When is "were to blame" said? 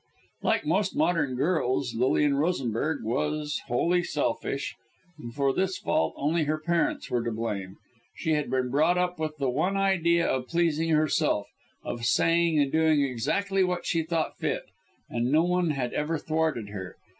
7.11-7.75